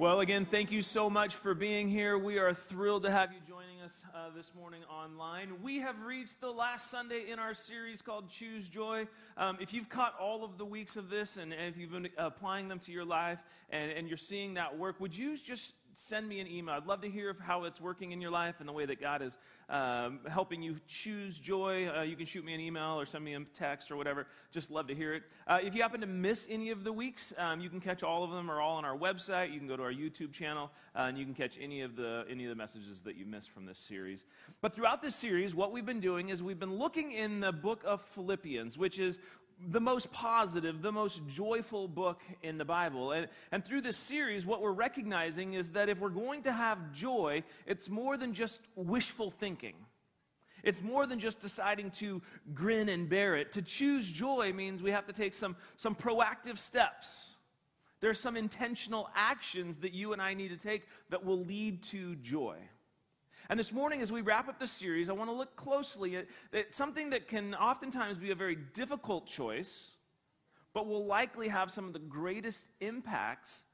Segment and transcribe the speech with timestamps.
[0.00, 2.16] Well, again, thank you so much for being here.
[2.16, 5.62] We are thrilled to have you joining us uh, this morning online.
[5.62, 9.08] We have reached the last Sunday in our series called Choose Joy.
[9.36, 12.08] Um, if you've caught all of the weeks of this and, and if you've been
[12.16, 16.28] applying them to your life and, and you're seeing that work, would you just send
[16.28, 16.74] me an email.
[16.74, 19.22] I'd love to hear how it's working in your life and the way that God
[19.22, 19.36] is
[19.68, 21.88] um, helping you choose joy.
[21.88, 24.26] Uh, you can shoot me an email or send me a text or whatever.
[24.50, 25.22] Just love to hear it.
[25.46, 28.24] Uh, if you happen to miss any of the weeks, um, you can catch all
[28.24, 28.50] of them.
[28.50, 29.52] Are all on our website.
[29.52, 32.24] You can go to our YouTube channel uh, and you can catch any of the
[32.28, 34.24] any of the messages that you missed from this series.
[34.60, 37.82] But throughout this series, what we've been doing is we've been looking in the book
[37.86, 39.18] of Philippians, which is
[39.68, 43.12] the most positive, the most joyful book in the Bible.
[43.12, 46.92] And, and through this series, what we're recognizing is that if we're going to have
[46.92, 49.74] joy, it's more than just wishful thinking.
[50.62, 52.22] It's more than just deciding to
[52.54, 53.52] grin and bear it.
[53.52, 57.34] To choose joy means we have to take some, some proactive steps.
[58.00, 62.16] There's some intentional actions that you and I need to take that will lead to
[62.16, 62.56] joy.
[63.50, 66.26] And this morning, as we wrap up the series, I want to look closely at,
[66.54, 69.90] at something that can oftentimes be a very difficult choice,
[70.72, 73.64] but will likely have some of the greatest impacts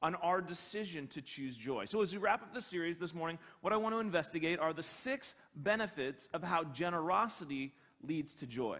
[0.00, 1.84] on our decision to choose joy.
[1.84, 4.72] So, as we wrap up the series this morning, what I want to investigate are
[4.72, 8.78] the six benefits of how generosity leads to joy.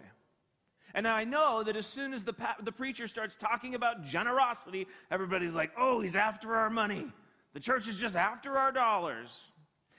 [0.95, 2.33] And I know that as soon as the,
[2.63, 7.05] the preacher starts talking about generosity, everybody's like, oh, he's after our money.
[7.53, 9.51] The church is just after our dollars.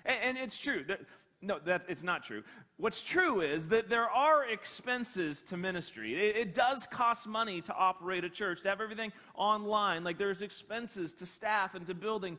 [0.05, 0.85] And, and it's true.
[0.87, 1.01] That,
[1.43, 2.43] no, that, it's not true.
[2.77, 6.15] What's true is that there are expenses to ministry.
[6.15, 10.05] It, it, does cost money to operate a church, to have everything online.
[10.05, 12.39] Like there's expenses to staff and to building.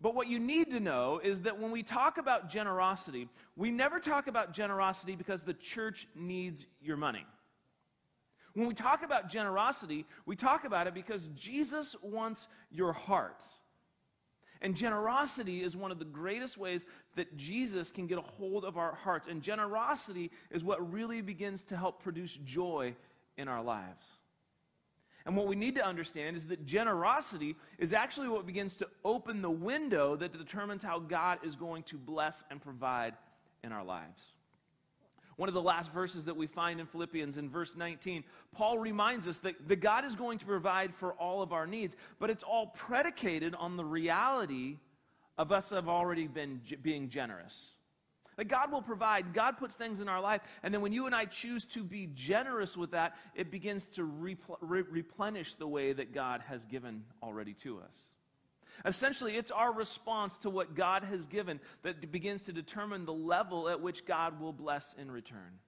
[0.00, 3.98] But what you need to know is that when we talk about generosity, we never
[3.98, 7.24] talk about generosity because the church needs your money.
[8.54, 13.42] When we talk about generosity, we talk about it because Jesus wants your heart.
[14.62, 18.78] And generosity is one of the greatest ways that Jesus can get a hold of
[18.78, 19.26] our hearts.
[19.26, 22.94] And generosity is what really begins to help produce joy
[23.36, 24.06] in our lives.
[25.26, 29.40] And what we need to understand is that generosity is actually what begins to open
[29.40, 33.14] the window that determines how God is going to bless and provide
[33.62, 34.22] in our lives.
[35.36, 39.26] One of the last verses that we find in Philippians in verse 19, Paul reminds
[39.26, 42.44] us that, that God is going to provide for all of our needs, but it's
[42.44, 44.78] all predicated on the reality
[45.36, 47.72] of us have already been being generous.
[48.36, 51.14] That God will provide, God puts things in our life, and then when you and
[51.14, 55.92] I choose to be generous with that, it begins to repl- re- replenish the way
[55.92, 57.96] that God has given already to us.
[58.84, 63.68] Essentially, it's our response to what God has given that begins to determine the level
[63.68, 65.58] at which God will bless in return.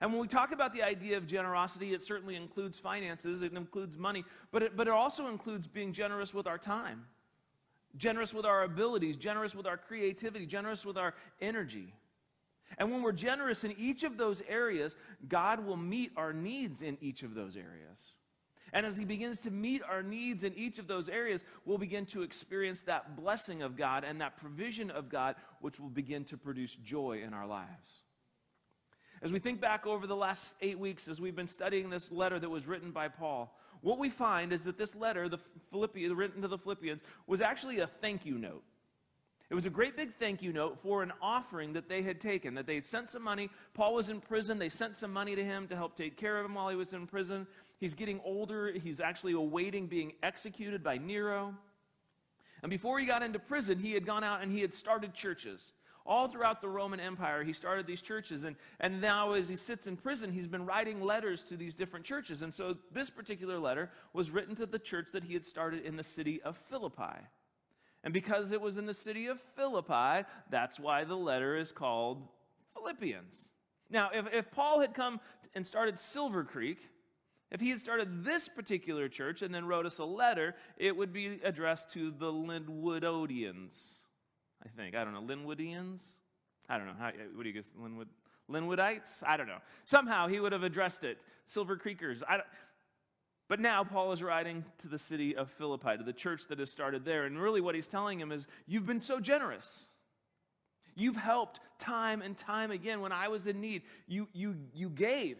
[0.00, 3.96] And when we talk about the idea of generosity, it certainly includes finances, it includes
[3.96, 7.04] money, but it, but it also includes being generous with our time,
[7.96, 11.94] generous with our abilities, generous with our creativity, generous with our energy.
[12.78, 14.96] And when we're generous in each of those areas,
[15.28, 18.14] God will meet our needs in each of those areas.
[18.72, 22.06] And as He begins to meet our needs in each of those areas, we'll begin
[22.06, 26.36] to experience that blessing of God and that provision of God, which will begin to
[26.36, 28.02] produce joy in our lives.
[29.22, 32.40] As we think back over the last eight weeks, as we've been studying this letter
[32.40, 35.38] that was written by Paul, what we find is that this letter, the
[35.70, 38.64] Philippians, written to the Philippians, was actually a thank you note.
[39.52, 42.54] It was a great big thank you note for an offering that they had taken,
[42.54, 43.50] that they had sent some money.
[43.74, 44.58] Paul was in prison.
[44.58, 46.94] They sent some money to him to help take care of him while he was
[46.94, 47.46] in prison.
[47.78, 48.72] He's getting older.
[48.72, 51.54] He's actually awaiting being executed by Nero.
[52.62, 55.72] And before he got into prison, he had gone out and he had started churches.
[56.06, 58.44] All throughout the Roman Empire, he started these churches.
[58.44, 62.06] And, and now, as he sits in prison, he's been writing letters to these different
[62.06, 62.40] churches.
[62.40, 65.96] And so, this particular letter was written to the church that he had started in
[65.96, 67.20] the city of Philippi.
[68.04, 72.26] And because it was in the city of Philippi, that's why the letter is called
[72.74, 73.48] Philippians.
[73.90, 75.20] Now, if, if Paul had come
[75.54, 76.78] and started Silver Creek,
[77.50, 81.12] if he had started this particular church and then wrote us a letter, it would
[81.12, 83.98] be addressed to the Lynnwoodians.
[84.64, 84.96] I think.
[84.96, 85.22] I don't know.
[85.22, 86.18] Lynnwoodians?
[86.68, 86.94] I don't know.
[86.98, 87.70] How, uh, what do you guess?
[87.78, 88.06] Lynnwood?
[88.50, 89.22] Lynnwoodites?
[89.26, 89.58] I don't know.
[89.84, 91.18] Somehow he would have addressed it.
[91.44, 92.22] Silver Creekers.
[92.28, 92.46] I don't,
[93.48, 96.70] but now Paul is writing to the city of Philippi, to the church that has
[96.70, 97.24] started there.
[97.24, 99.84] And really, what he's telling him is, You've been so generous.
[100.94, 103.82] You've helped time and time again when I was in need.
[104.06, 105.38] You, you, you gave.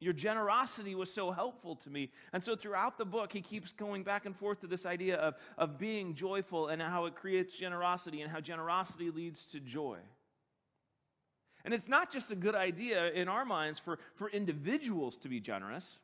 [0.00, 2.10] Your generosity was so helpful to me.
[2.32, 5.34] And so throughout the book, he keeps going back and forth to this idea of,
[5.56, 9.98] of being joyful and how it creates generosity and how generosity leads to joy.
[11.64, 15.40] And it's not just a good idea in our minds for, for individuals to be
[15.40, 15.98] generous.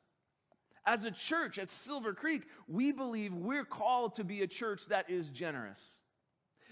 [0.86, 5.10] As a church at Silver Creek, we believe we're called to be a church that
[5.10, 5.98] is generous.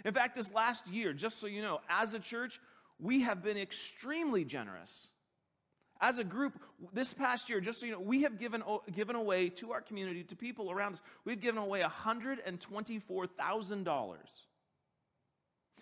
[0.04, 2.60] In fact, this last year, just so you know, as a church,
[2.98, 5.08] we have been extremely generous.
[6.00, 6.60] As a group,
[6.92, 8.62] this past year, just so you know, we have given,
[8.94, 14.16] given away to our community, to people around us, we've given away $124,000.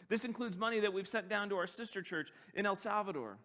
[0.08, 3.36] This includes money that we've sent down to our sister church in El Salvador.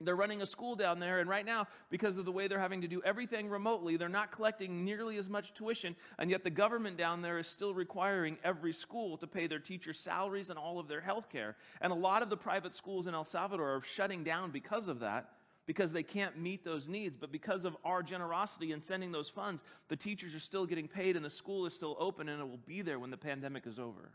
[0.00, 2.80] They're running a school down there, and right now, because of the way they're having
[2.82, 6.96] to do everything remotely, they're not collecting nearly as much tuition, and yet the government
[6.96, 10.88] down there is still requiring every school to pay their teachers' salaries and all of
[10.88, 11.56] their health care.
[11.80, 14.98] And a lot of the private schools in El Salvador are shutting down because of
[15.00, 15.30] that,
[15.64, 17.16] because they can't meet those needs.
[17.16, 21.14] But because of our generosity in sending those funds, the teachers are still getting paid,
[21.14, 23.78] and the school is still open, and it will be there when the pandemic is
[23.78, 24.10] over.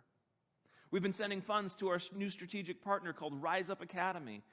[0.92, 4.44] We've been sending funds to our new strategic partner called Rise Up Academy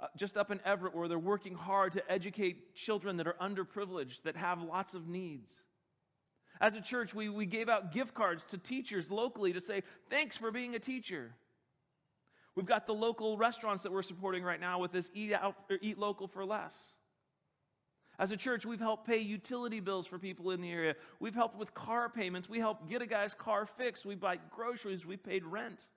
[0.00, 4.22] uh, just up in Everett, where they're working hard to educate children that are underprivileged,
[4.22, 5.62] that have lots of needs.
[6.60, 10.36] As a church, we, we gave out gift cards to teachers locally to say, thanks
[10.36, 11.32] for being a teacher.
[12.54, 15.98] We've got the local restaurants that we're supporting right now with this Eat, out, eat
[15.98, 16.94] Local for Less.
[18.18, 20.94] As a church, we've helped pay utility bills for people in the area.
[21.20, 22.48] We've helped with car payments.
[22.48, 24.06] We helped get a guy's car fixed.
[24.06, 25.04] We buy groceries.
[25.04, 25.88] We paid rent.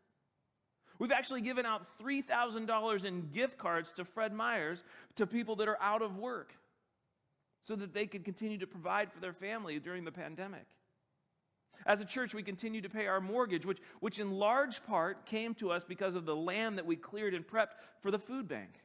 [1.00, 4.84] We've actually given out $3,000 in gift cards to Fred Meyers
[5.16, 6.54] to people that are out of work
[7.62, 10.66] so that they could continue to provide for their family during the pandemic.
[11.86, 15.54] As a church, we continue to pay our mortgage, which, which in large part came
[15.56, 18.82] to us because of the land that we cleared and prepped for the food bank.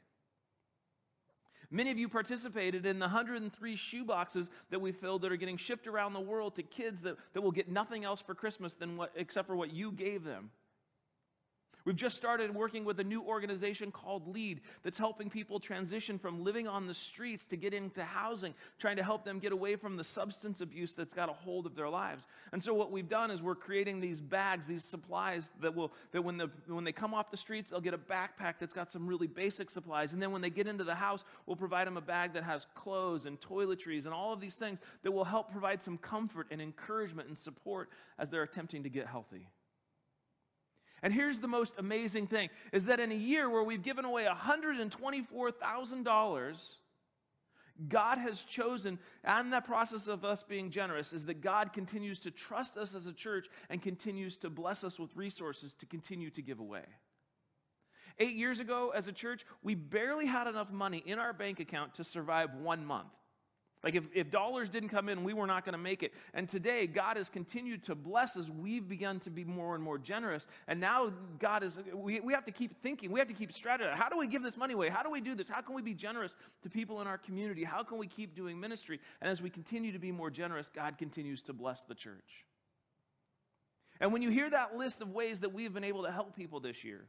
[1.71, 5.57] Many of you participated in the 103 shoe boxes that we filled that are getting
[5.57, 8.97] shipped around the world to kids that, that will get nothing else for Christmas than
[8.97, 10.51] what, except for what you gave them.
[11.85, 16.43] We've just started working with a new organization called LEAD that's helping people transition from
[16.43, 19.97] living on the streets to get into housing, trying to help them get away from
[19.97, 22.27] the substance abuse that's got a hold of their lives.
[22.53, 26.23] And so what we've done is we're creating these bags, these supplies that will that
[26.23, 29.07] when the when they come off the streets, they'll get a backpack that's got some
[29.07, 30.15] really basic supplies.
[30.15, 32.67] And then when they get into the house, we'll provide them a bag that has
[32.75, 36.63] clothes and toiletries and all of these things that will help provide some comfort and
[36.63, 39.49] encouragement and support as they're attempting to get healthy.
[41.05, 44.25] And here's the most amazing thing is that in a year where we've given away
[44.25, 46.75] $124,000,
[47.89, 52.31] God has chosen, and that process of us being generous is that God continues to
[52.31, 56.41] trust us as a church and continues to bless us with resources to continue to
[56.41, 56.87] give away.
[58.19, 61.93] Eight years ago, as a church, we barely had enough money in our bank account
[61.95, 63.13] to survive one month.
[63.85, 66.15] Like if, if dollars didn't come in, we were not going to make it.
[66.33, 68.49] And today, God has continued to bless us.
[68.49, 70.47] We've begun to be more and more generous.
[70.67, 73.13] And now God is, we, we have to keep thinking.
[73.13, 73.93] We have to keep strategizing.
[73.93, 74.89] How do we give this money away?
[74.89, 75.51] How do we do this?
[75.51, 77.63] How can we be generous to people in our community?
[77.63, 79.01] How can we keep doing ministry?
[79.21, 82.47] And as we continue to be more generous, God continues to bless the church.
[84.01, 86.59] And when you hear that list of ways that we've been able to help people
[86.59, 87.05] this year,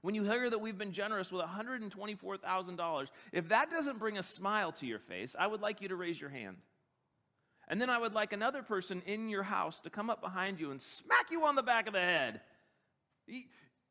[0.00, 4.72] when you hear that we've been generous with $124,000, if that doesn't bring a smile
[4.72, 6.56] to your face, I would like you to raise your hand.
[7.68, 10.70] And then I would like another person in your house to come up behind you
[10.70, 12.40] and smack you on the back of the head.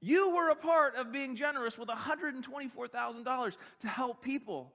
[0.02, 4.74] You were a part of being generous with $124,000 to help people,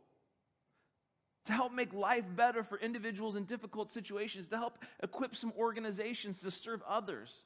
[1.46, 6.40] to help make life better for individuals in difficult situations, to help equip some organizations
[6.40, 7.44] to serve others.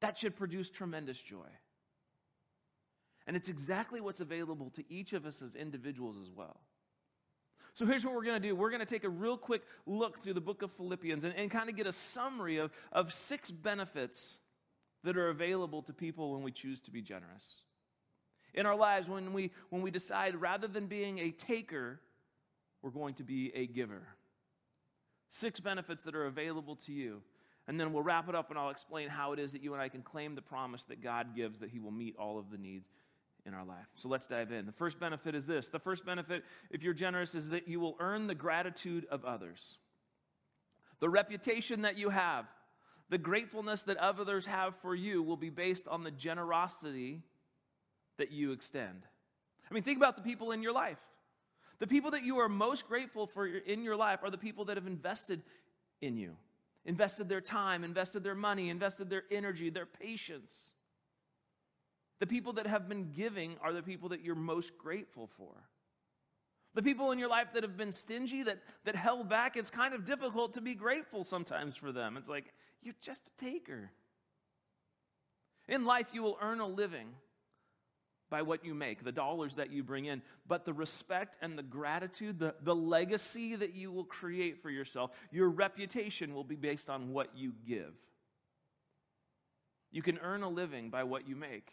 [0.00, 1.48] That should produce tremendous joy.
[3.30, 6.56] And it's exactly what's available to each of us as individuals as well.
[7.74, 8.56] So here's what we're going to do.
[8.56, 11.48] We're going to take a real quick look through the book of Philippians and, and
[11.48, 14.40] kind of get a summary of, of six benefits
[15.04, 17.58] that are available to people when we choose to be generous.
[18.52, 22.00] In our lives, when we, when we decide rather than being a taker,
[22.82, 24.08] we're going to be a giver.
[25.28, 27.22] Six benefits that are available to you.
[27.68, 29.80] And then we'll wrap it up and I'll explain how it is that you and
[29.80, 32.58] I can claim the promise that God gives that He will meet all of the
[32.58, 32.88] needs
[33.46, 33.86] in our life.
[33.94, 34.66] So let's dive in.
[34.66, 37.96] The first benefit is this the first benefit, if you're generous, is that you will
[38.00, 39.78] earn the gratitude of others.
[41.00, 42.46] The reputation that you have,
[43.08, 47.22] the gratefulness that others have for you will be based on the generosity
[48.18, 49.06] that you extend.
[49.70, 50.98] I mean, think about the people in your life.
[51.78, 54.76] The people that you are most grateful for in your life are the people that
[54.76, 55.42] have invested
[56.02, 56.36] in you,
[56.84, 60.74] invested their time, invested their money, invested their energy, their patience.
[62.20, 65.52] The people that have been giving are the people that you're most grateful for.
[66.74, 69.92] The people in your life that have been stingy, that, that held back, it's kind
[69.92, 72.16] of difficult to be grateful sometimes for them.
[72.16, 73.90] It's like, you're just a taker.
[75.68, 77.08] In life, you will earn a living
[78.28, 81.62] by what you make, the dollars that you bring in, but the respect and the
[81.62, 86.88] gratitude, the, the legacy that you will create for yourself, your reputation will be based
[86.88, 87.94] on what you give.
[89.90, 91.72] You can earn a living by what you make,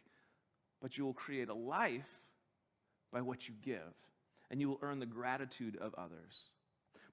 [0.82, 2.08] but you will create a life
[3.12, 3.94] by what you give,
[4.50, 6.50] and you will earn the gratitude of others.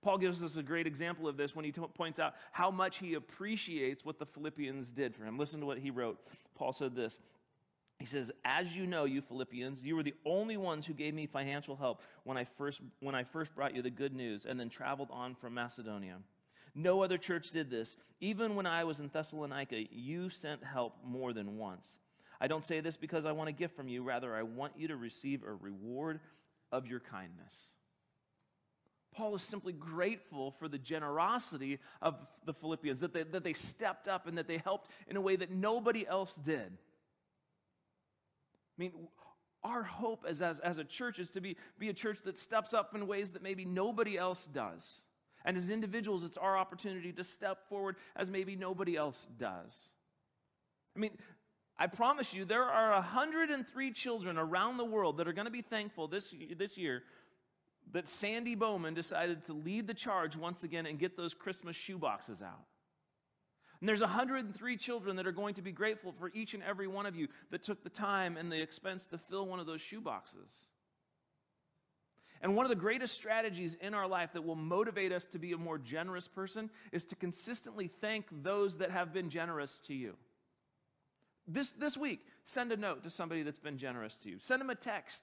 [0.02, 2.98] Paul gives us a great example of this when he t- points out how much
[2.98, 5.38] he appreciates what the Philippians did for him.
[5.38, 6.18] Listen to what he wrote.
[6.54, 7.18] Paul said this
[7.98, 11.26] he says, As you know, you Philippians, you were the only ones who gave me
[11.26, 14.68] financial help when I first, when I first brought you the good news and then
[14.68, 16.18] traveled on from Macedonia.
[16.74, 17.96] No other church did this.
[18.20, 21.98] Even when I was in Thessalonica, you sent help more than once.
[22.44, 24.02] I don't say this because I want a gift from you.
[24.02, 26.20] Rather, I want you to receive a reward
[26.70, 27.70] of your kindness.
[29.14, 34.08] Paul is simply grateful for the generosity of the Philippians, that they, that they stepped
[34.08, 36.70] up and that they helped in a way that nobody else did.
[38.76, 38.92] I mean,
[39.62, 42.74] our hope as, as, as a church is to be, be a church that steps
[42.74, 45.00] up in ways that maybe nobody else does.
[45.46, 49.88] And as individuals, it's our opportunity to step forward as maybe nobody else does.
[50.94, 51.16] I mean,
[51.78, 55.62] I promise you, there are 103 children around the world that are going to be
[55.62, 57.02] thankful this, this year
[57.92, 61.98] that Sandy Bowman decided to lead the charge once again and get those Christmas shoe
[61.98, 62.64] boxes out.
[63.80, 67.06] And there's 103 children that are going to be grateful for each and every one
[67.06, 70.00] of you that took the time and the expense to fill one of those shoe
[70.00, 70.50] boxes.
[72.40, 75.52] And one of the greatest strategies in our life that will motivate us to be
[75.52, 80.14] a more generous person is to consistently thank those that have been generous to you.
[81.46, 84.36] This, this week, send a note to somebody that's been generous to you.
[84.38, 85.22] Send them a text.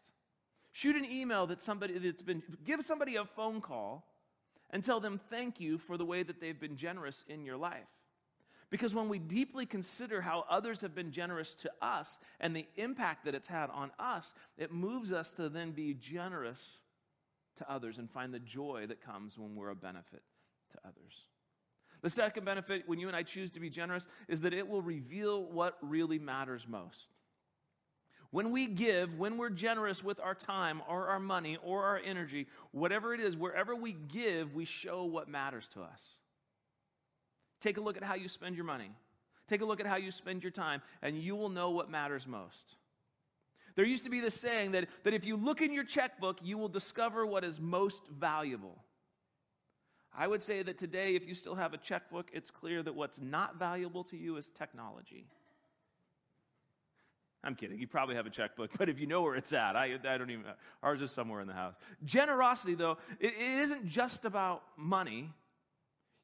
[0.71, 4.07] Shoot an email that somebody that's been, give somebody a phone call
[4.69, 7.87] and tell them thank you for the way that they've been generous in your life.
[8.69, 13.25] Because when we deeply consider how others have been generous to us and the impact
[13.25, 16.79] that it's had on us, it moves us to then be generous
[17.57, 20.23] to others and find the joy that comes when we're a benefit
[20.71, 21.25] to others.
[22.01, 24.81] The second benefit, when you and I choose to be generous, is that it will
[24.81, 27.09] reveal what really matters most.
[28.31, 32.47] When we give, when we're generous with our time or our money or our energy,
[32.71, 36.01] whatever it is, wherever we give, we show what matters to us.
[37.59, 38.89] Take a look at how you spend your money.
[39.47, 42.25] Take a look at how you spend your time, and you will know what matters
[42.25, 42.77] most.
[43.75, 46.57] There used to be this saying that, that if you look in your checkbook, you
[46.57, 48.77] will discover what is most valuable.
[50.17, 53.21] I would say that today, if you still have a checkbook, it's clear that what's
[53.21, 55.25] not valuable to you is technology.
[57.43, 57.79] I'm kidding.
[57.79, 60.29] You probably have a checkbook, but if you know where it's at, I, I don't
[60.29, 60.45] even,
[60.83, 61.75] ours is somewhere in the house.
[62.03, 65.29] Generosity, though, it, it isn't just about money.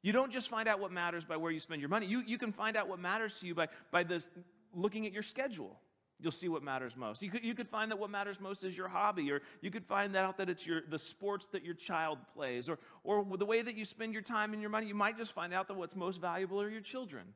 [0.02, 2.06] You don't just find out what matters by where you spend your money.
[2.06, 4.28] You, you can find out what matters to you by, by this,
[4.72, 5.80] looking at your schedule.
[6.20, 7.22] You'll see what matters most.
[7.22, 9.84] You could, you could find that what matters most is your hobby, or you could
[9.84, 13.62] find out that it's your, the sports that your child plays, or, or the way
[13.62, 14.86] that you spend your time and your money.
[14.86, 17.34] You might just find out that what's most valuable are your children.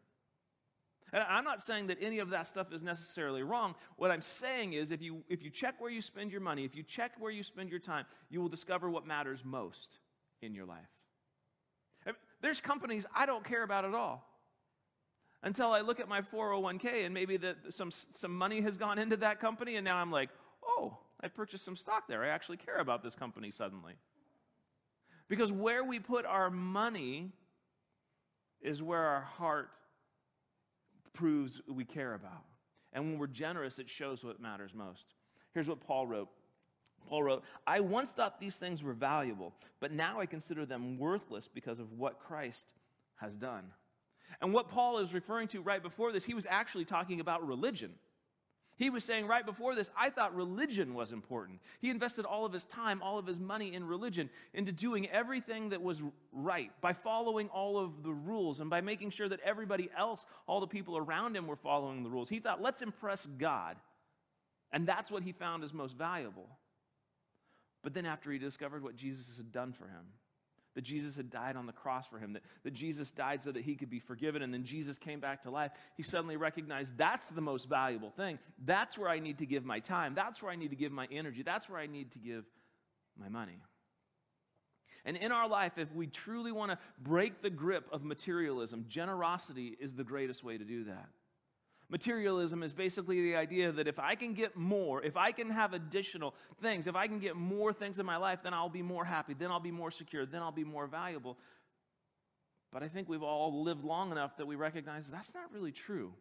[1.13, 3.75] And I'm not saying that any of that stuff is necessarily wrong.
[3.97, 6.75] What I'm saying is if you, if you check where you spend your money, if
[6.75, 9.99] you check where you spend your time, you will discover what matters most
[10.41, 10.89] in your life.
[12.41, 14.27] There's companies I don't care about at all
[15.43, 19.17] until I look at my 401k and maybe that some, some money has gone into
[19.19, 20.31] that company, and now I'm like,
[20.65, 22.23] oh, I purchased some stock there.
[22.23, 23.95] I actually care about this company suddenly.
[25.29, 27.33] Because where we put our money
[28.61, 29.71] is where our heart
[31.13, 32.45] proves we care about.
[32.93, 35.15] And when we're generous, it shows what matters most.
[35.55, 36.29] Here's what Paul wrote
[37.09, 41.49] Paul wrote, I once thought these things were valuable, but now I consider them worthless
[41.49, 42.73] because of what Christ
[43.17, 43.65] has done.
[44.41, 47.93] And what Paul is referring to right before this, he was actually talking about religion.
[48.77, 51.61] He was saying right before this, I thought religion was important.
[51.81, 55.69] He invested all of his time, all of his money in religion, into doing everything
[55.69, 59.91] that was right, by following all of the rules, and by making sure that everybody
[59.97, 62.29] else, all the people around him, were following the rules.
[62.29, 63.77] He thought, let's impress God.
[64.73, 66.49] And that's what he found as most valuable.
[67.83, 70.07] But then, after he discovered what Jesus had done for him,
[70.75, 73.63] that Jesus had died on the cross for him, that, that Jesus died so that
[73.63, 77.29] he could be forgiven, and then Jesus came back to life, he suddenly recognized that's
[77.29, 78.39] the most valuable thing.
[78.65, 80.15] That's where I need to give my time.
[80.15, 81.43] That's where I need to give my energy.
[81.43, 82.45] That's where I need to give
[83.19, 83.59] my money.
[85.05, 89.77] And in our life, if we truly want to break the grip of materialism, generosity
[89.81, 91.09] is the greatest way to do that.
[91.93, 95.75] Materialism is basically the idea that if I can get more, if I can have
[95.75, 99.05] additional things, if I can get more things in my life, then I'll be more
[99.05, 101.37] happy, then I'll be more secure, then I'll be more valuable.
[102.73, 106.15] But I think we've all lived long enough that we recognize that's not really true.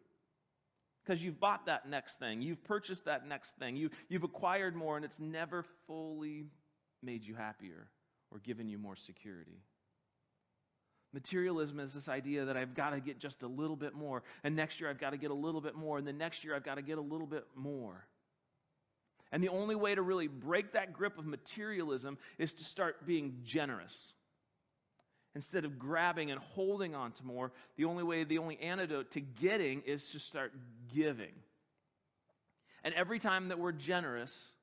[1.04, 4.96] because you've bought that next thing, you've purchased that next thing, you, you've acquired more,
[4.96, 6.46] and it's never fully
[7.01, 7.88] made you happier
[8.30, 9.63] or given you more security.
[11.13, 14.56] Materialism is this idea that I've got to get just a little bit more, and
[14.56, 16.63] next year I've got to get a little bit more, and the next year I've
[16.63, 18.06] got to get a little bit more.
[19.32, 23.39] And the only way to really break that grip of materialism is to start being
[23.44, 24.13] generous.
[25.36, 29.22] Instead of grabbing and holding on to more, the only way, the only antidote to
[29.22, 30.53] getting is to start
[30.94, 31.32] giving.
[32.84, 34.53] And every time that we're generous,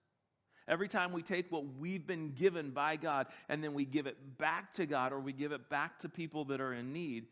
[0.68, 4.38] every time we take what we've been given by God and then we give it
[4.38, 7.26] back to God or we give it back to people that are in need,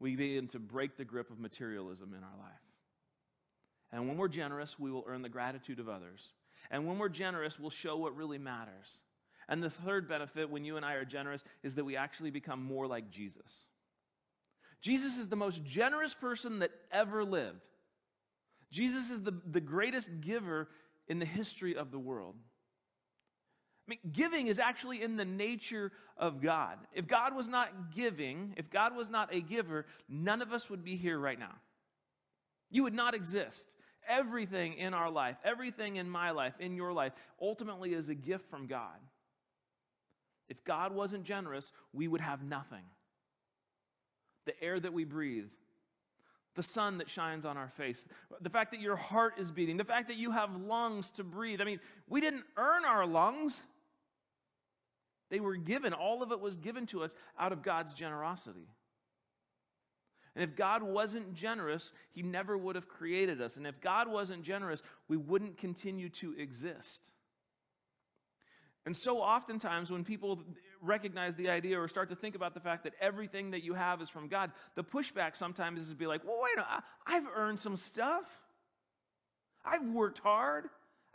[0.00, 2.52] we begin to break the grip of materialism in our life.
[3.92, 6.32] And when we're generous, we will earn the gratitude of others.
[6.70, 9.02] And when we're generous, we'll show what really matters.
[9.48, 12.62] And the third benefit when you and I are generous is that we actually become
[12.62, 13.62] more like Jesus.
[14.80, 17.60] Jesus is the most generous person that ever lived.
[18.70, 20.68] Jesus is the, the greatest giver
[21.08, 22.36] in the history of the world.
[23.86, 26.78] I mean, giving is actually in the nature of God.
[26.94, 30.82] If God was not giving, if God was not a giver, none of us would
[30.82, 31.54] be here right now.
[32.70, 33.68] You would not exist.
[34.08, 38.48] Everything in our life, everything in my life, in your life, ultimately is a gift
[38.48, 38.98] from God.
[40.48, 42.84] If God wasn't generous, we would have nothing.
[44.46, 45.50] The air that we breathe,
[46.54, 48.04] the sun that shines on our face,
[48.40, 51.60] the fact that your heart is beating, the fact that you have lungs to breathe.
[51.60, 53.60] I mean, we didn't earn our lungs,
[55.30, 55.92] they were given.
[55.92, 58.68] All of it was given to us out of God's generosity.
[60.36, 63.56] And if God wasn't generous, He never would have created us.
[63.56, 67.10] And if God wasn't generous, we wouldn't continue to exist.
[68.86, 70.42] And so oftentimes, when people
[70.84, 74.02] recognize the idea or start to think about the fact that everything that you have
[74.02, 76.64] is from God, the pushback sometimes is to be like, well, wait,
[77.06, 78.24] I've earned some stuff.
[79.64, 80.66] I've worked hard.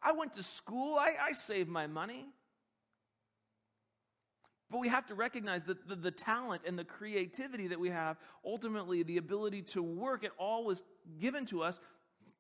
[0.02, 0.96] I went to school.
[0.96, 2.26] I, I saved my money.
[4.72, 8.18] But we have to recognize that the, the, talent and the creativity that we have,
[8.46, 10.84] ultimately, the ability to work, it all was
[11.20, 11.80] given to us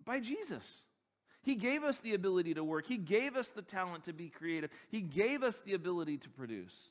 [0.05, 0.83] by Jesus.
[1.41, 4.69] He gave us the ability to work, He gave us the talent to be creative,
[4.89, 6.89] He gave us the ability to produce.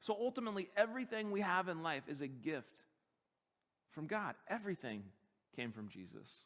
[0.00, 2.84] So ultimately, everything we have in life is a gift
[3.90, 4.34] from God.
[4.48, 5.02] Everything
[5.54, 6.44] came from Jesus.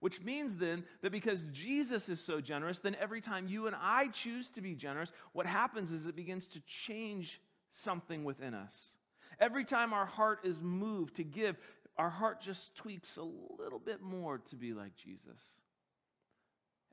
[0.00, 4.08] Which means then that because Jesus is so generous, then every time you and I
[4.08, 8.94] choose to be generous, what happens is it begins to change something within us.
[9.40, 11.58] Every time our heart is moved to give,
[11.96, 13.24] our heart just tweaks a
[13.58, 15.58] little bit more to be like Jesus.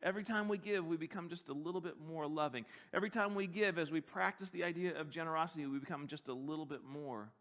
[0.06, 2.64] Every time we give, we become just a little bit more loving.
[2.94, 6.34] Every time we give, as we practice the idea of generosity, we become just a
[6.34, 7.32] little bit more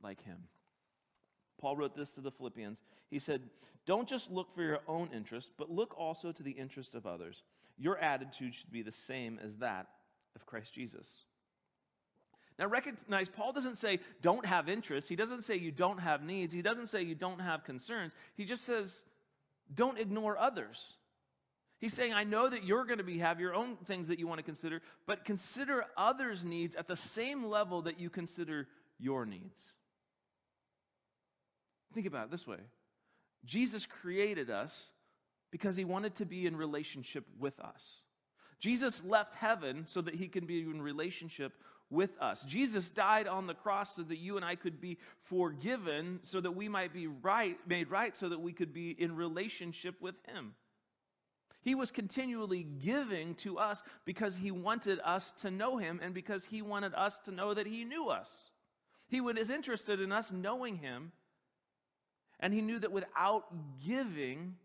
[0.00, 0.38] like Him.
[1.60, 2.82] Paul wrote this to the Philippians.
[3.10, 3.42] He said,
[3.84, 7.42] Don't just look for your own interest, but look also to the interest of others.
[7.76, 9.88] Your attitude should be the same as that
[10.36, 11.24] of Christ Jesus.
[12.60, 15.10] Now, recognize Paul doesn't say don't have interests.
[15.10, 16.52] He doesn't say you don't have needs.
[16.52, 18.12] He doesn't say you don't have concerns.
[18.36, 19.02] He just says
[19.74, 20.92] don't ignore others.
[21.80, 24.26] He's saying, I know that you're going to be have your own things that you
[24.26, 29.26] want to consider, but consider others' needs at the same level that you consider your
[29.26, 29.74] needs.
[31.92, 32.58] Think about it this way
[33.44, 34.92] Jesus created us
[35.50, 38.02] because he wanted to be in relationship with us.
[38.58, 41.52] Jesus left heaven so that he can be in relationship
[41.90, 42.42] with us.
[42.44, 46.52] Jesus died on the cross so that you and I could be forgiven, so that
[46.52, 50.54] we might be right, made right, so that we could be in relationship with him.
[51.64, 56.44] He was continually giving to us because he wanted us to know him and because
[56.44, 58.50] he wanted us to know that he knew us.
[59.08, 61.12] He was interested in us knowing him,
[62.38, 63.46] and he knew that without
[63.86, 64.56] giving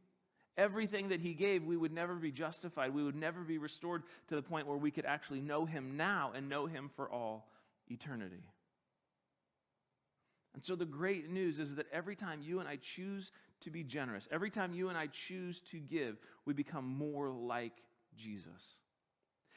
[0.57, 2.93] everything that he gave, we would never be justified.
[2.93, 6.33] We would never be restored to the point where we could actually know him now
[6.35, 7.49] and know him for all
[7.88, 8.43] eternity.
[10.53, 13.31] And so the great news is that every time you and I choose
[13.62, 14.28] to be generous.
[14.32, 17.84] Every time you and I choose to give, we become more like
[18.15, 18.80] Jesus.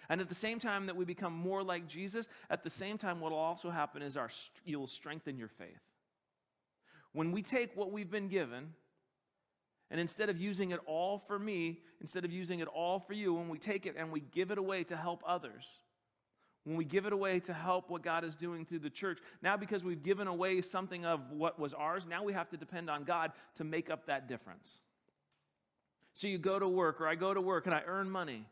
[0.08, 3.20] And at the same time that we become more like Jesus, at the same time,
[3.20, 4.30] what will also happen is our,
[4.64, 5.80] you will strengthen your faith.
[7.12, 8.74] When we take what we've been given,
[9.90, 13.34] and instead of using it all for me, instead of using it all for you,
[13.34, 15.68] when we take it and we give it away to help others,
[16.64, 19.18] when we give it away to help what God is doing through the church.
[19.42, 22.88] Now, because we've given away something of what was ours, now we have to depend
[22.88, 24.78] on God to make up that difference.
[26.14, 28.46] So you go to work, or I go to work and I earn money,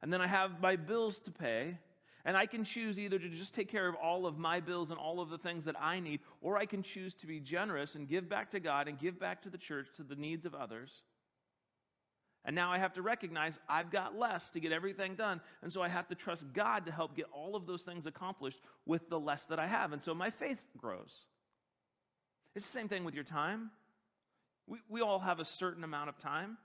[0.00, 1.78] and then I have my bills to pay.
[2.24, 4.98] And I can choose either to just take care of all of my bills and
[4.98, 8.08] all of the things that I need, or I can choose to be generous and
[8.08, 11.02] give back to God and give back to the church, to the needs of others.
[12.44, 15.40] And now I have to recognize I've got less to get everything done.
[15.62, 18.60] And so I have to trust God to help get all of those things accomplished
[18.84, 19.92] with the less that I have.
[19.92, 21.24] And so my faith grows.
[22.56, 23.70] It's the same thing with your time.
[24.66, 26.58] We, we all have a certain amount of time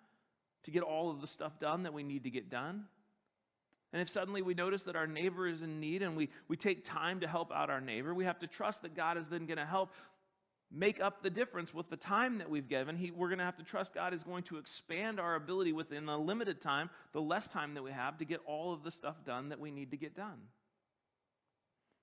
[0.63, 2.85] to get all of the stuff done that we need to get done.
[3.93, 6.83] And if suddenly we notice that our neighbor is in need and we, we take
[6.83, 9.57] time to help out our neighbor, we have to trust that God is then going
[9.57, 9.93] to help
[10.71, 12.97] make up the difference with the time that we've given.
[12.97, 16.05] He, we're going to have to trust God is going to expand our ability within
[16.05, 19.23] the limited time, the less time that we have, to get all of the stuff
[19.25, 20.39] done that we need to get done.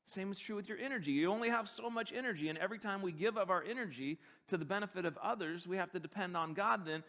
[0.06, 1.12] Same is true with your energy.
[1.12, 4.56] You only have so much energy, and every time we give of our energy to
[4.56, 7.02] the benefit of others, we have to depend on God then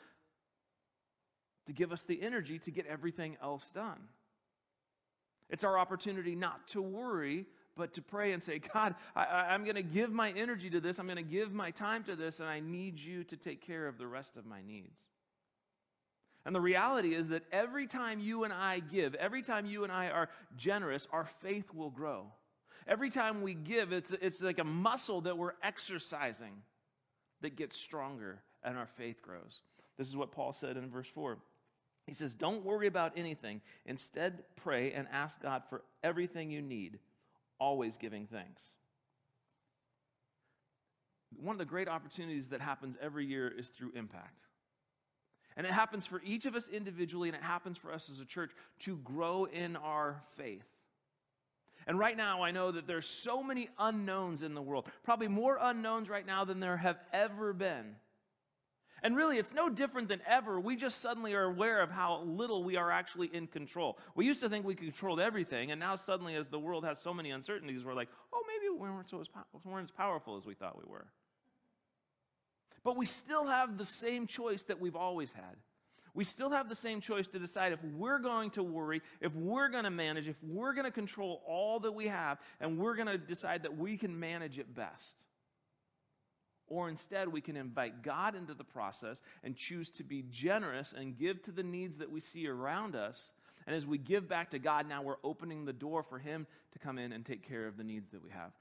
[1.66, 4.00] to give us the energy to get everything else done.
[5.50, 9.76] It's our opportunity not to worry, but to pray and say, God, I, am going
[9.76, 11.00] to give my energy to this.
[11.00, 13.88] I'm going to give my time to this, and I need you to take care
[13.88, 15.10] of the rest of my needs.
[16.46, 19.92] And the reality is that every time you and I give, every time you and
[19.92, 22.28] I are generous, our faith will grow.
[22.88, 26.62] Every time we give, it's, it's like a muscle that we're exercising
[27.42, 29.62] that gets stronger and our faith grows.
[29.98, 31.38] This is what Paul said in verse 4.
[32.06, 33.62] He says, Don't worry about anything.
[33.86, 37.00] Instead, pray and ask God for everything you need,
[37.60, 38.64] always giving thanks.
[41.38, 44.46] One of the great opportunities that happens every year is through impact.
[45.58, 48.26] And it happens for each of us individually, and it happens for us as a
[48.26, 50.66] church to grow in our faith.
[51.88, 55.58] And right now, I know that there's so many unknowns in the world, probably more
[55.62, 57.96] unknowns right now than there have ever been.
[59.04, 60.60] And really, it's no different than ever.
[60.60, 63.98] We just suddenly are aware of how little we are actually in control.
[64.16, 67.14] We used to think we controlled everything, and now suddenly, as the world has so
[67.14, 69.28] many uncertainties, we're like, oh, maybe we weren't, so as,
[69.64, 71.06] we weren't as powerful as we thought we were.
[72.84, 75.56] But we still have the same choice that we've always had.
[76.14, 79.68] We still have the same choice to decide if we're going to worry, if we're
[79.68, 83.08] going to manage, if we're going to control all that we have, and we're going
[83.08, 85.26] to decide that we can manage it best.
[86.68, 91.18] Or instead, we can invite God into the process and choose to be generous and
[91.18, 93.32] give to the needs that we see around us.
[93.68, 96.80] And as we give back to God, now we're opening the door for Him to
[96.80, 98.52] come in and take care of the needs that we have.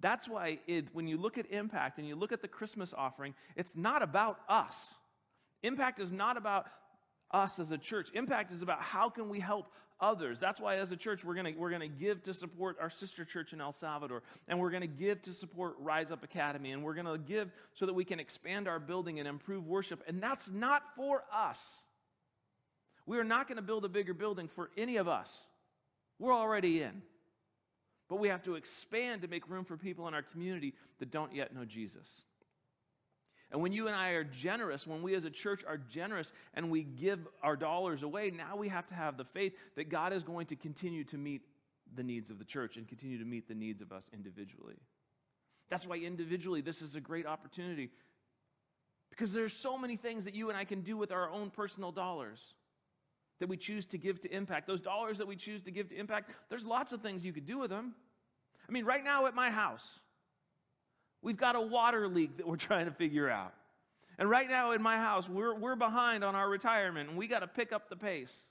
[0.00, 3.34] That's why it, when you look at impact and you look at the Christmas offering,
[3.56, 4.94] it's not about us.
[5.62, 6.66] Impact is not about
[7.30, 8.10] us as a church.
[8.14, 9.66] Impact is about how can we help
[10.00, 10.38] others.
[10.38, 13.52] That's why, as a church, we're going we're gonna give to support our sister church
[13.52, 16.94] in El Salvador, and we're going to give to support Rise Up Academy, and we're
[16.94, 20.02] going to give so that we can expand our building and improve worship.
[20.06, 21.78] And that's not for us.
[23.06, 25.42] We are not going to build a bigger building for any of us.
[26.18, 27.02] We're already in.
[28.08, 31.34] But we have to expand to make room for people in our community that don't
[31.34, 32.26] yet know Jesus.
[33.50, 36.70] And when you and I are generous, when we as a church are generous and
[36.70, 40.22] we give our dollars away, now we have to have the faith that God is
[40.22, 41.42] going to continue to meet
[41.94, 44.76] the needs of the church and continue to meet the needs of us individually.
[45.70, 47.90] That's why individually this is a great opportunity
[49.10, 51.90] because there's so many things that you and I can do with our own personal
[51.90, 52.54] dollars
[53.40, 54.66] that we choose to give to impact.
[54.66, 57.46] Those dollars that we choose to give to impact, there's lots of things you could
[57.46, 57.94] do with them.
[58.68, 60.00] I mean, right now at my house,
[61.22, 63.54] We've got a water leak that we're trying to figure out.
[64.18, 67.40] And right now in my house, we're, we're behind on our retirement and we got
[67.40, 68.48] to pick up the pace.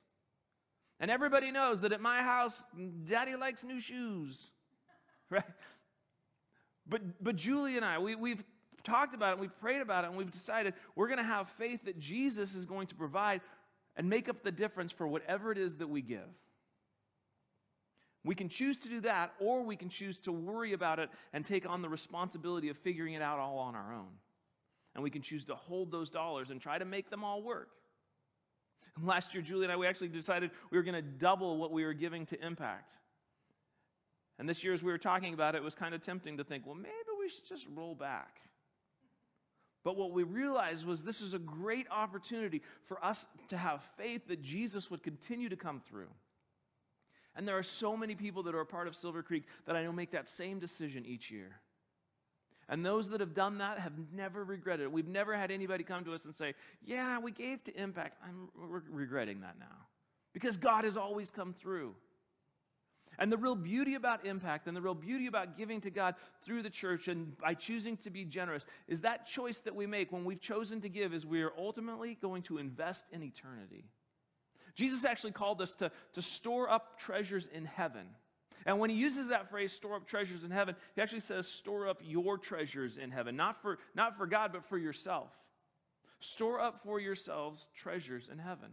[0.99, 2.63] And everybody knows that at my house,
[3.06, 4.49] daddy likes new shoes,
[5.30, 5.43] right?
[6.88, 8.43] But, but Julie and I, we, we've
[8.84, 11.86] talked about it, we've prayed about it, and we've decided we're going to have faith
[11.86, 13.41] that Jesus is going to provide
[13.97, 16.30] and make up the difference for whatever it is that we give.
[18.28, 21.46] We can choose to do that, or we can choose to worry about it and
[21.46, 24.10] take on the responsibility of figuring it out all on our own.
[24.94, 27.70] And we can choose to hold those dollars and try to make them all work.
[29.02, 31.86] Last year, Julie and I, we actually decided we were going to double what we
[31.86, 32.92] were giving to Impact.
[34.40, 36.44] And this year, as we were talking about it, it was kind of tempting to
[36.44, 38.42] think, well, maybe we should just roll back.
[39.86, 44.28] But what we realized was this is a great opportunity for us to have faith
[44.28, 46.10] that Jesus would continue to come through.
[47.38, 49.84] And there are so many people that are a part of Silver Creek that I
[49.84, 51.62] know make that same decision each year.
[52.67, 54.91] And those that have done that have never regretted it.
[54.91, 58.17] We've never had anybody come to us and say, Yeah, we gave to Impact.
[58.28, 59.86] I'm re- regretting that now.
[60.34, 61.95] Because God has always come through.
[63.19, 66.62] And the real beauty about impact and the real beauty about giving to God through
[66.62, 70.23] the church and by choosing to be generous is that choice that we make when
[70.23, 73.86] we've chosen to give is we are ultimately going to invest in eternity.
[74.78, 78.06] Jesus actually called us to, to store up treasures in heaven.
[78.66, 81.88] And when he uses that phrase, store up treasures in heaven, he actually says, store
[81.88, 83.36] up your treasures in heaven.
[83.36, 85.32] Not for, not for God, but for yourself.
[86.20, 88.70] Store up for yourselves treasures in heaven.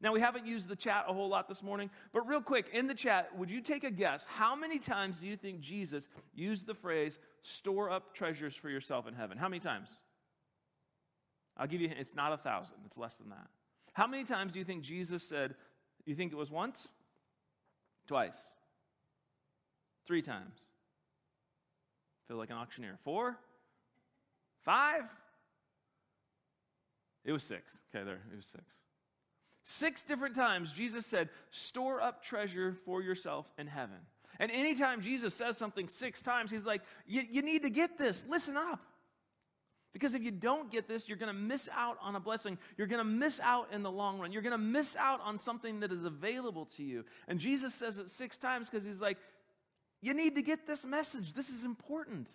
[0.00, 2.86] Now, we haven't used the chat a whole lot this morning, but real quick, in
[2.86, 4.24] the chat, would you take a guess?
[4.24, 9.06] How many times do you think Jesus used the phrase, store up treasures for yourself
[9.06, 9.36] in heaven?
[9.36, 9.90] How many times?
[11.58, 13.48] I'll give you, it's not a thousand, it's less than that.
[13.94, 15.54] How many times do you think Jesus said,
[16.04, 16.88] you think it was once?
[18.06, 18.36] Twice?
[20.06, 20.60] Three times?
[22.28, 22.98] Feel like an auctioneer.
[23.02, 23.38] Four?
[24.62, 25.04] Five?
[27.24, 27.78] It was six.
[27.94, 28.64] Okay, there, it was six.
[29.62, 33.96] Six different times Jesus said, store up treasure for yourself in heaven.
[34.38, 38.24] And anytime Jesus says something six times, he's like, you need to get this.
[38.28, 38.80] Listen up.
[39.94, 42.58] Because if you don't get this, you're going to miss out on a blessing.
[42.76, 44.32] You're going to miss out in the long run.
[44.32, 47.04] You're going to miss out on something that is available to you.
[47.28, 49.18] And Jesus says it six times because he's like,
[50.02, 51.32] you need to get this message.
[51.32, 52.28] This is important.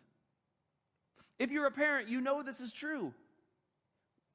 [1.37, 3.13] If you're a parent, you know this is true.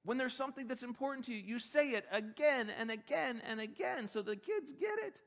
[0.05, 4.07] When there's something that's important to you, you say it again and again and again
[4.07, 5.23] so the kids get it.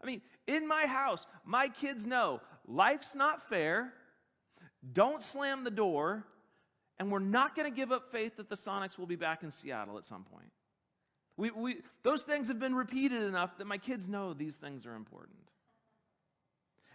[0.00, 3.92] I mean, in my house, my kids know life's not fair.
[4.92, 6.24] Don't slam the door.
[6.98, 9.50] And we're not going to give up faith that the Sonics will be back in
[9.50, 10.50] Seattle at some point.
[11.36, 14.94] We, we, those things have been repeated enough that my kids know these things are
[14.94, 15.38] important.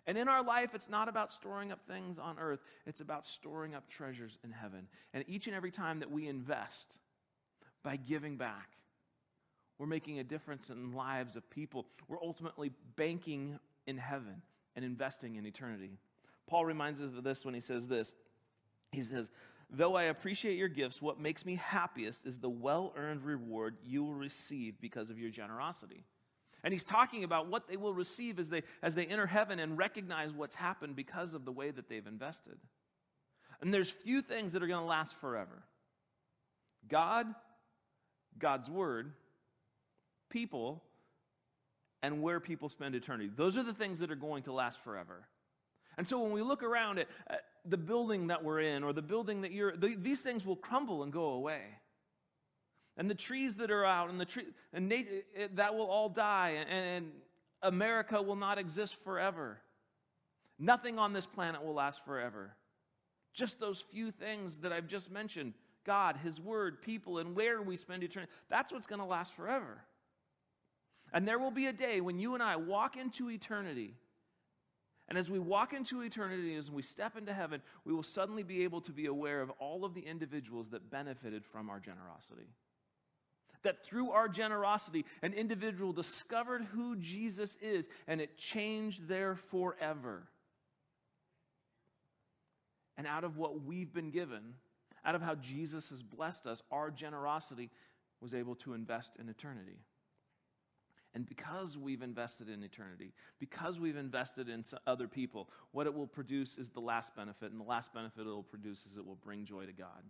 [0.07, 3.75] And in our life, it's not about storing up things on earth, it's about storing
[3.75, 4.87] up treasures in heaven.
[5.13, 6.97] And each and every time that we invest
[7.83, 8.69] by giving back,
[9.77, 11.85] we're making a difference in lives of people.
[12.07, 14.41] We're ultimately banking in heaven
[14.75, 15.91] and investing in eternity.
[16.47, 18.15] Paul reminds us of this when he says this.
[18.91, 19.29] He says,
[19.71, 24.03] Though I appreciate your gifts, what makes me happiest is the well earned reward you
[24.03, 26.05] will receive because of your generosity.
[26.63, 29.77] And he's talking about what they will receive as they, as they enter heaven and
[29.77, 32.57] recognize what's happened because of the way that they've invested.
[33.61, 35.63] And there's few things that are going to last forever
[36.87, 37.27] God,
[38.37, 39.11] God's word,
[40.29, 40.83] people,
[42.01, 43.29] and where people spend eternity.
[43.33, 45.27] Those are the things that are going to last forever.
[45.99, 49.01] And so when we look around at, at the building that we're in or the
[49.01, 51.59] building that you're, the, these things will crumble and go away.
[52.95, 55.23] And the trees that are out and the tree and nature,
[55.55, 57.11] that will all die and, and
[57.61, 59.59] america will not exist forever.
[60.57, 62.55] Nothing on this planet will last forever.
[63.33, 65.53] Just those few things that i've just mentioned.
[65.85, 68.31] God his word people and where we spend eternity.
[68.49, 69.83] That's what's going to last forever.
[71.11, 73.95] And there will be a day when you and i walk into eternity
[75.09, 78.63] and as we walk into eternity, as we step into heaven, we will suddenly be
[78.63, 82.47] able to be aware of all of the individuals that benefited from our generosity.
[83.63, 90.27] That through our generosity, an individual discovered who Jesus is and it changed their forever.
[92.95, 94.53] And out of what we've been given,
[95.03, 97.71] out of how Jesus has blessed us, our generosity
[98.21, 99.79] was able to invest in eternity.
[101.15, 106.07] And because we've invested in eternity, because we've invested in other people, what it will
[106.07, 107.51] produce is the last benefit.
[107.51, 110.03] And the last benefit it will produce is it will bring joy to God.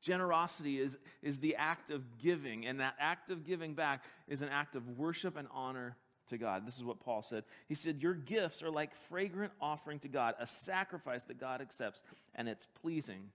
[0.00, 4.50] Generosity is, is the act of giving, and that act of giving back is an
[4.50, 5.96] act of worship and honor
[6.28, 6.66] to God.
[6.66, 7.44] This is what Paul said.
[7.68, 12.02] He said, Your gifts are like fragrant offering to God, a sacrifice that God accepts,
[12.34, 13.30] and it's pleasing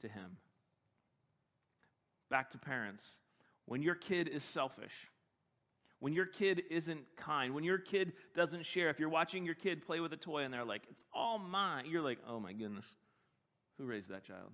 [0.00, 0.36] to Him.
[2.30, 3.18] Back to parents.
[3.66, 5.08] When your kid is selfish,
[6.02, 9.86] when your kid isn't kind, when your kid doesn't share, if you're watching your kid
[9.86, 12.96] play with a toy and they're like, it's all mine, you're like, oh my goodness,
[13.78, 14.50] who raised that child?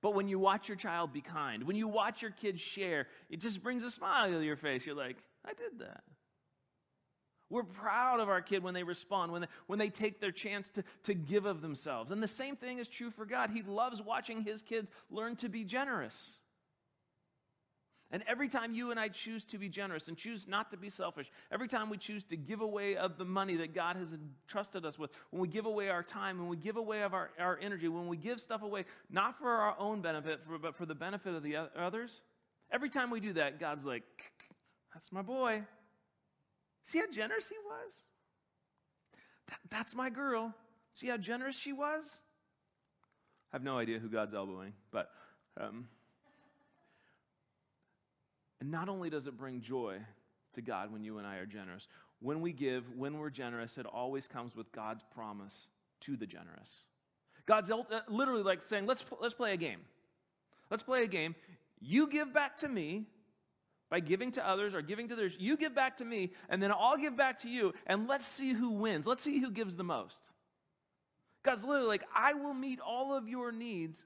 [0.00, 3.40] But when you watch your child be kind, when you watch your kids share, it
[3.40, 4.86] just brings a smile to your face.
[4.86, 6.04] You're like, I did that.
[7.50, 10.70] We're proud of our kid when they respond, when they, when they take their chance
[10.70, 12.12] to, to give of themselves.
[12.12, 13.50] And the same thing is true for God.
[13.50, 16.34] He loves watching his kids learn to be generous.
[18.12, 20.90] And every time you and I choose to be generous and choose not to be
[20.90, 24.84] selfish, every time we choose to give away of the money that God has entrusted
[24.84, 27.58] us with, when we give away our time, when we give away of our, our
[27.62, 30.94] energy, when we give stuff away, not for our own benefit, for, but for the
[30.94, 32.20] benefit of the others,
[32.70, 34.04] every time we do that, God's like,
[34.92, 35.62] that's my boy.
[36.82, 37.94] See how generous he was?
[39.48, 40.54] That, that's my girl.
[40.92, 42.20] See how generous she was?
[43.52, 45.10] I have no idea who God's elbowing, but
[45.58, 45.86] um,
[48.62, 49.96] and not only does it bring joy
[50.52, 51.88] to God when you and I are generous,
[52.20, 55.66] when we give, when we're generous, it always comes with God's promise
[56.02, 56.84] to the generous.
[57.44, 59.80] God's uh, literally like saying, let's, let's play a game.
[60.70, 61.34] Let's play a game.
[61.80, 63.06] You give back to me
[63.90, 65.36] by giving to others or giving to others.
[65.40, 68.52] You give back to me, and then I'll give back to you, and let's see
[68.52, 69.08] who wins.
[69.08, 70.30] Let's see who gives the most.
[71.42, 74.04] God's literally like, I will meet all of your needs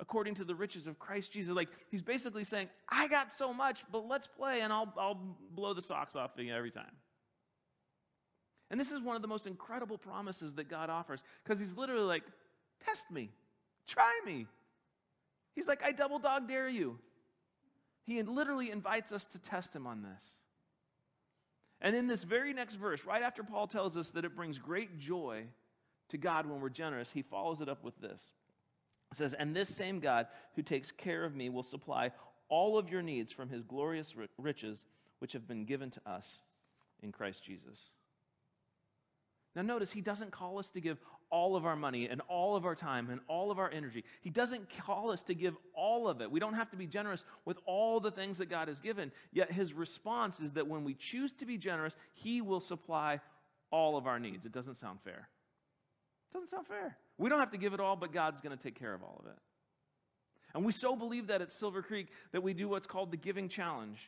[0.00, 1.54] according to the riches of Christ Jesus.
[1.54, 5.74] Like he's basically saying, I got so much, but let's play and I'll, I'll blow
[5.74, 6.92] the socks off you every time.
[8.70, 12.04] And this is one of the most incredible promises that God offers because he's literally
[12.04, 12.22] like,
[12.84, 13.30] test me,
[13.86, 14.46] try me.
[15.54, 16.98] He's like, I double dog dare you.
[18.04, 20.34] He literally invites us to test him on this.
[21.80, 24.98] And in this very next verse, right after Paul tells us that it brings great
[24.98, 25.44] joy
[26.08, 28.32] to God when we're generous, he follows it up with this.
[29.12, 32.12] It says, And this same God who takes care of me will supply
[32.48, 34.84] all of your needs from his glorious riches,
[35.18, 36.40] which have been given to us
[37.02, 37.90] in Christ Jesus.
[39.54, 40.98] Now, notice he doesn't call us to give
[41.30, 44.04] all of our money and all of our time and all of our energy.
[44.20, 46.30] He doesn't call us to give all of it.
[46.30, 49.10] We don't have to be generous with all the things that God has given.
[49.32, 53.20] Yet his response is that when we choose to be generous, he will supply
[53.70, 54.46] all of our needs.
[54.46, 55.28] It doesn't sound fair.
[56.30, 56.96] It doesn't sound fair.
[57.18, 59.20] We don't have to give it all, but God's going to take care of all
[59.20, 59.36] of it.
[60.54, 63.48] And we so believe that at Silver Creek that we do what's called the Giving
[63.48, 63.98] Challenge.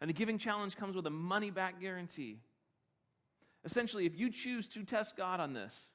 [0.00, 2.38] And the Giving Challenge comes with a money back guarantee.
[3.64, 5.90] Essentially, if you choose to test God on this,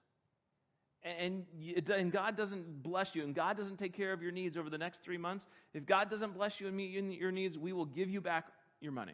[1.04, 1.46] and,
[1.90, 4.78] and God doesn't bless you, and God doesn't take care of your needs over the
[4.78, 8.10] next three months, if God doesn't bless you and meet your needs, we will give
[8.10, 8.48] you back
[8.82, 9.14] your money.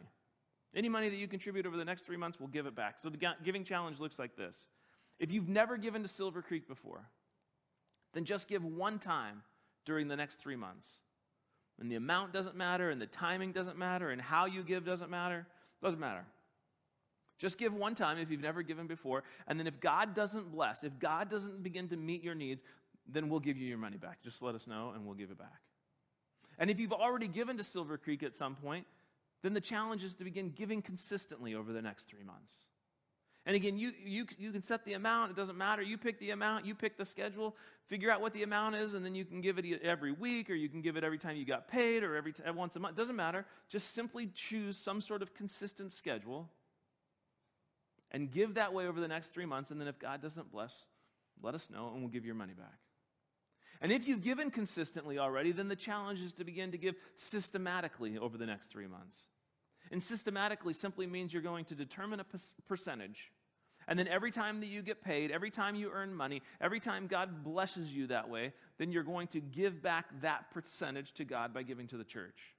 [0.74, 2.98] Any money that you contribute over the next three months, we'll give it back.
[2.98, 4.66] So the giving challenge looks like this.
[5.22, 7.08] If you've never given to Silver Creek before,
[8.12, 9.42] then just give one time
[9.86, 10.96] during the next three months.
[11.80, 15.10] And the amount doesn't matter, and the timing doesn't matter, and how you give doesn't
[15.10, 15.46] matter.
[15.80, 16.24] Doesn't matter.
[17.38, 19.22] Just give one time if you've never given before.
[19.46, 22.64] And then if God doesn't bless, if God doesn't begin to meet your needs,
[23.08, 24.22] then we'll give you your money back.
[24.22, 25.60] Just let us know and we'll give it back.
[26.58, 28.86] And if you've already given to Silver Creek at some point,
[29.42, 32.52] then the challenge is to begin giving consistently over the next three months.
[33.44, 35.32] And again, you, you, you can set the amount.
[35.32, 35.82] It doesn't matter.
[35.82, 39.04] You pick the amount, you pick the schedule, figure out what the amount is, and
[39.04, 41.44] then you can give it every week, or you can give it every time you
[41.44, 42.96] got paid, or every t- once a month.
[42.96, 43.44] It doesn't matter.
[43.68, 46.50] Just simply choose some sort of consistent schedule
[48.12, 49.72] and give that way over the next three months.
[49.72, 50.86] And then if God doesn't bless,
[51.42, 52.78] let us know and we'll give your money back.
[53.80, 58.16] And if you've given consistently already, then the challenge is to begin to give systematically
[58.16, 59.26] over the next three months.
[59.92, 62.26] And systematically simply means you're going to determine a
[62.66, 63.30] percentage.
[63.86, 67.06] And then every time that you get paid, every time you earn money, every time
[67.06, 71.52] God blesses you that way, then you're going to give back that percentage to God
[71.52, 72.54] by giving to the church.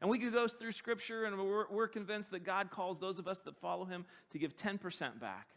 [0.00, 3.28] And we could go through scripture and we're, we're convinced that God calls those of
[3.28, 5.48] us that follow him to give 10% back.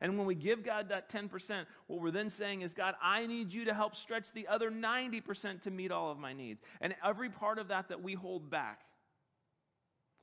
[0.00, 3.52] And when we give God that 10%, what we're then saying is, God, I need
[3.52, 6.62] you to help stretch the other 90% to meet all of my needs.
[6.80, 8.80] And every part of that that we hold back,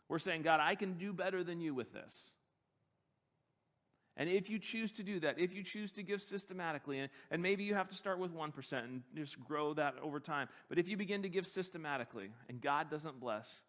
[0.09, 2.31] we're saying, God, I can do better than you with this.
[4.17, 7.41] And if you choose to do that, if you choose to give systematically, and, and
[7.41, 10.87] maybe you have to start with 1% and just grow that over time, but if
[10.89, 13.61] you begin to give systematically and God doesn't bless,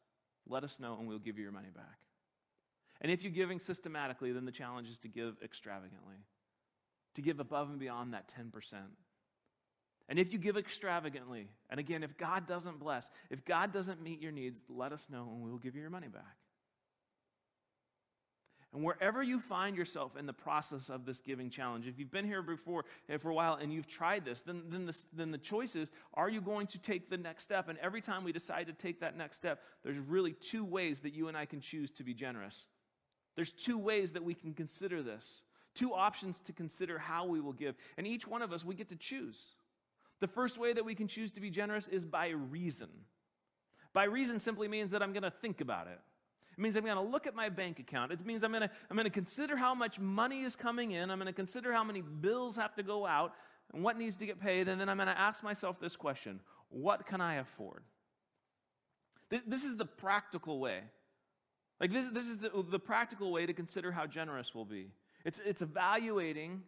[0.49, 1.99] let us know and we'll give you your money back.
[3.03, 6.17] And if you're giving systematically, then the challenge is to give extravagantly,
[7.15, 8.75] to give above and beyond that 10%.
[10.09, 14.23] And if you give extravagantly, and again, if God doesn't bless, if God doesn't meet
[14.23, 16.37] your needs, let us know and we'll give you your money back.
[18.75, 22.27] And wherever you find yourself in the process of this giving challenge, if you've been
[22.27, 25.39] here before eh, for a while and you've tried this, then, then, this, then the
[25.39, 27.69] choice is are you going to take the next step?
[27.69, 31.15] And every time we decide to take that next step, there's really two ways that
[31.15, 32.67] you and I can choose to be generous.
[33.37, 35.43] There's two ways that we can consider this,
[35.75, 37.75] two options to consider how we will give.
[37.97, 39.55] And each one of us, we get to choose.
[40.21, 42.89] The first way that we can choose to be generous is by reason.
[43.93, 45.99] By reason simply means that I'm going to think about it.
[46.53, 48.11] It means I'm going to look at my bank account.
[48.11, 51.11] It means I'm going to, I'm going to consider how much money is coming in.
[51.11, 53.33] I'm going to consider how many bills have to go out
[53.73, 54.69] and what needs to get paid.
[54.69, 57.85] And then I'm going to ask myself this question What can I afford?
[59.31, 60.81] This, this is the practical way.
[61.81, 64.91] Like, this, this is the, the practical way to consider how generous we'll be.
[65.25, 66.63] It's, it's evaluating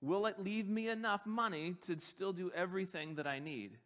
[0.00, 3.78] will it leave me enough money to still do everything that I need?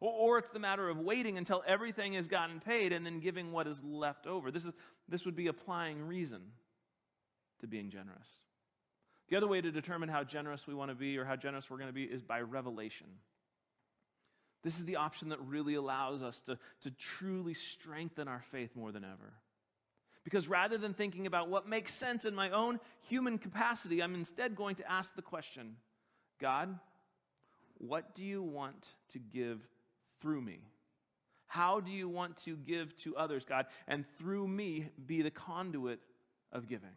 [0.00, 3.66] Or, it's the matter of waiting until everything has gotten paid and then giving what
[3.66, 4.50] is left over.
[4.50, 4.72] This, is,
[5.08, 6.42] this would be applying reason
[7.60, 8.28] to being generous.
[9.28, 11.78] The other way to determine how generous we want to be or how generous we're
[11.78, 13.06] going to be is by revelation.
[14.62, 18.92] This is the option that really allows us to, to truly strengthen our faith more
[18.92, 19.32] than ever.
[20.24, 24.56] Because rather than thinking about what makes sense in my own human capacity, I'm instead
[24.56, 25.76] going to ask the question
[26.40, 26.78] God,
[27.78, 29.60] what do you want to give
[30.20, 30.60] through me?
[31.46, 33.66] How do you want to give to others, God?
[33.86, 36.00] And through me, be the conduit
[36.50, 36.90] of giving.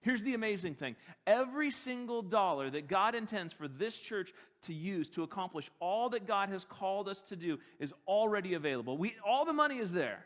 [0.00, 0.96] Here's the amazing thing
[1.26, 4.32] every single dollar that God intends for this church
[4.62, 8.96] to use to accomplish all that God has called us to do is already available.
[8.96, 10.24] We, all the money is there.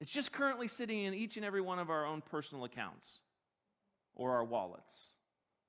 [0.00, 3.18] It's just currently sitting in each and every one of our own personal accounts
[4.14, 5.12] or our wallets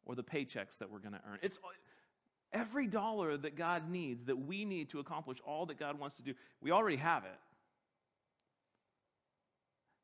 [0.05, 1.37] or the paychecks that we're going to earn.
[1.41, 1.59] It's
[2.53, 6.23] every dollar that God needs, that we need to accomplish all that God wants to
[6.23, 7.39] do, we already have it.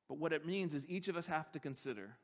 [0.10, 2.18] But what it means is each of us have to consider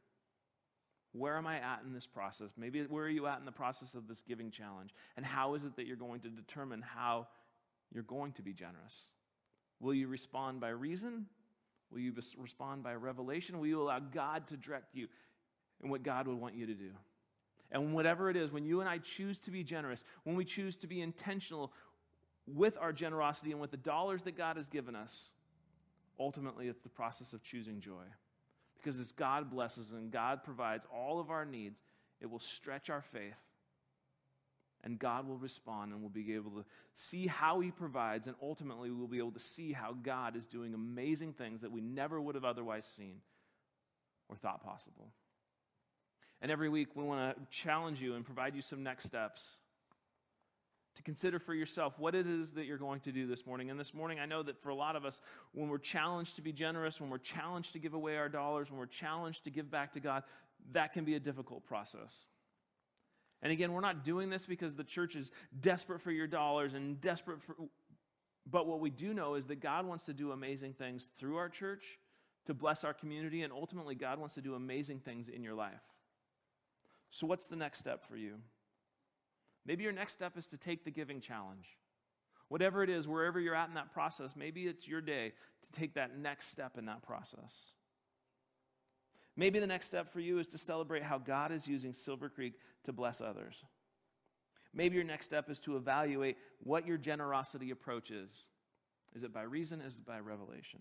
[1.12, 2.52] where am I at in this process?
[2.58, 4.94] Maybe where are you at in the process of this giving challenge?
[5.16, 7.28] And how is it that you're going to determine how
[7.94, 9.12] you're going to be generous?
[9.80, 11.28] Will you respond by reason?
[11.94, 13.60] Will you respond by revelation?
[13.60, 15.08] Will you allow God to direct you
[15.84, 16.90] in what God would want you to do?
[17.72, 20.78] And whatever it is, when you and I choose to be generous, when we choose
[20.78, 21.72] to be intentional
[22.48, 25.30] with our generosity and with the dollars that God has given us,
[26.20, 28.06] ultimately it's the process of choosing joy.
[28.78, 31.84] Because as God blesses and God provides all of our needs,
[32.22, 33.38] it will stretch our faith.
[34.84, 38.28] And God will respond and we'll be able to see how He provides.
[38.28, 41.82] And ultimately, we'll be able to see how God is doing amazing things that we
[41.82, 43.22] never would have otherwise seen
[44.30, 45.10] or thought possible.
[46.42, 49.58] And every week, we want to challenge you and provide you some next steps
[50.96, 53.70] to consider for yourself what it is that you're going to do this morning.
[53.70, 55.22] And this morning, I know that for a lot of us,
[55.54, 58.80] when we're challenged to be generous, when we're challenged to give away our dollars, when
[58.80, 60.24] we're challenged to give back to God,
[60.72, 62.26] that can be a difficult process.
[63.44, 65.30] And again, we're not doing this because the church is
[65.60, 67.56] desperate for your dollars and desperate for.
[68.50, 71.50] But what we do know is that God wants to do amazing things through our
[71.50, 72.00] church
[72.46, 75.82] to bless our community, and ultimately, God wants to do amazing things in your life.
[77.10, 78.36] So, what's the next step for you?
[79.66, 81.78] Maybe your next step is to take the giving challenge.
[82.50, 85.34] Whatever it is, wherever you're at in that process, maybe it's your day
[85.64, 87.73] to take that next step in that process.
[89.36, 92.54] Maybe the next step for you is to celebrate how God is using Silver Creek
[92.84, 93.64] to bless others.
[94.74, 98.48] Maybe your next step is to evaluate what your generosity approach is.
[99.16, 99.82] Is it by reason?
[99.82, 100.80] Is it by revelation?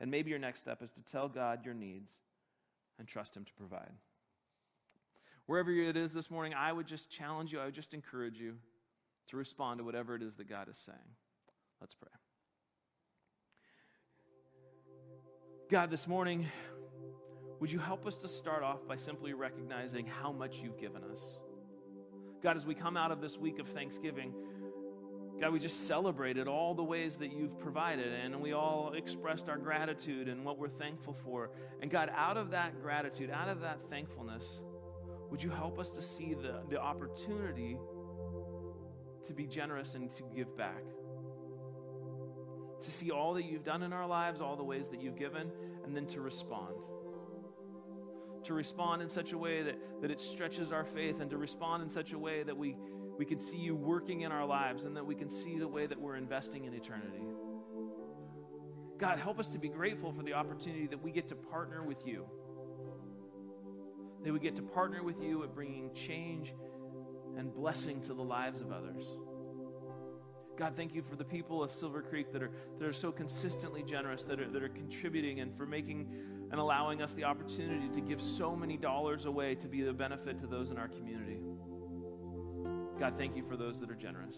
[0.00, 2.20] And maybe your next step is to tell God your needs
[2.98, 3.92] and trust Him to provide.
[5.46, 8.56] Wherever it is this morning, I would just challenge you, I would just encourage you
[9.28, 10.98] to respond to whatever it is that God is saying.
[11.80, 12.08] Let's pray.
[15.70, 16.46] God, this morning,
[17.64, 21.22] would you help us to start off by simply recognizing how much you've given us?
[22.42, 24.34] God, as we come out of this week of Thanksgiving,
[25.40, 29.56] God, we just celebrated all the ways that you've provided, and we all expressed our
[29.56, 31.52] gratitude and what we're thankful for.
[31.80, 34.60] And God, out of that gratitude, out of that thankfulness,
[35.30, 37.78] would you help us to see the, the opportunity
[39.26, 40.84] to be generous and to give back?
[42.82, 45.50] To see all that you've done in our lives, all the ways that you've given,
[45.86, 46.74] and then to respond.
[48.44, 51.82] To respond in such a way that, that it stretches our faith, and to respond
[51.82, 52.76] in such a way that we,
[53.18, 55.86] we can see you working in our lives, and that we can see the way
[55.86, 57.24] that we're investing in eternity.
[58.98, 62.06] God, help us to be grateful for the opportunity that we get to partner with
[62.06, 62.26] you
[64.24, 66.54] that we get to partner with you at bringing change
[67.36, 69.04] and blessing to the lives of others.
[70.56, 73.82] God, thank you for the people of Silver Creek that are, that are so consistently
[73.82, 76.08] generous, that are, that are contributing, and for making
[76.50, 80.38] and allowing us the opportunity to give so many dollars away to be the benefit
[80.38, 81.38] to those in our community.
[83.00, 84.36] God, thank you for those that are generous.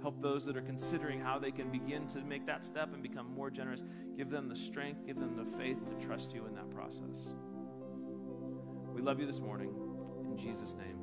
[0.00, 3.34] Help those that are considering how they can begin to make that step and become
[3.34, 3.82] more generous.
[4.16, 7.34] Give them the strength, give them the faith to trust you in that process.
[8.94, 9.74] We love you this morning.
[10.24, 10.98] In Jesus' name.